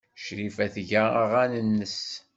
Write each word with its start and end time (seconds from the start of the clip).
Crifa 0.23 0.65
tga 0.73 1.03
aɣan-nnes. 1.23 2.01